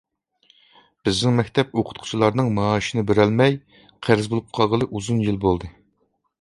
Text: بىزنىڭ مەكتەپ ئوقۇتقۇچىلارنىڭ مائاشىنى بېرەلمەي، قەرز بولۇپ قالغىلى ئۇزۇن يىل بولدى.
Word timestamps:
بىزنىڭ 1.09 1.35
مەكتەپ 1.39 1.77
ئوقۇتقۇچىلارنىڭ 1.81 2.49
مائاشىنى 2.57 3.05
بېرەلمەي، 3.13 3.61
قەرز 4.09 4.33
بولۇپ 4.35 4.51
قالغىلى 4.61 4.91
ئۇزۇن 4.93 5.25
يىل 5.31 5.43
بولدى. 5.49 5.75